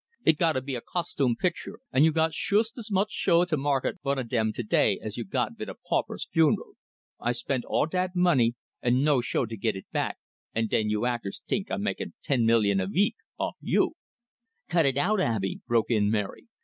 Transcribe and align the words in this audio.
It'd 0.25 0.39
gotta 0.39 0.61
be 0.63 0.73
a 0.73 0.81
costume 0.81 1.35
picture, 1.35 1.77
and 1.93 2.03
you 2.03 2.11
got 2.11 2.33
shoost 2.33 2.75
as 2.79 2.89
much 2.89 3.11
show 3.11 3.45
to 3.45 3.55
market 3.55 3.99
vun 4.03 4.17
o' 4.17 4.23
dem 4.23 4.51
today 4.51 4.99
as 4.99 5.15
you 5.15 5.23
got 5.23 5.55
vit 5.59 5.69
a 5.69 5.75
pauper's 5.75 6.25
funeral. 6.33 6.73
I 7.19 7.33
spend 7.33 7.65
all 7.65 7.85
dat 7.85 8.15
money, 8.15 8.55
and 8.81 9.05
no 9.05 9.21
show 9.21 9.45
to 9.45 9.55
git 9.55 9.75
it 9.75 9.85
back, 9.91 10.17
and 10.55 10.67
den 10.71 10.89
you 10.89 11.05
actors 11.05 11.43
tink 11.47 11.69
I'm 11.69 11.83
makin' 11.83 12.15
ten 12.23 12.47
million 12.47 12.79
a 12.79 12.87
veek 12.87 13.15
off 13.37 13.57
you" 13.61 13.93
"Cut 14.71 14.87
it 14.87 14.97
out, 14.97 15.19
Abey!" 15.19 15.61
broke 15.67 15.91
in 15.91 16.09
Mary. 16.09 16.47